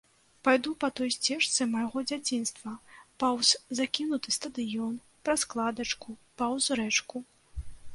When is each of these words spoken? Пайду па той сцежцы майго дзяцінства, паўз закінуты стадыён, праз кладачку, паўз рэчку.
Пайду 0.47 0.71
па 0.83 0.87
той 0.99 1.11
сцежцы 1.15 1.67
майго 1.73 1.99
дзяцінства, 2.13 2.73
паўз 3.25 3.53
закінуты 3.83 4.29
стадыён, 4.41 5.01
праз 5.25 5.49
кладачку, 5.57 6.21
паўз 6.43 6.65
рэчку. 6.83 7.17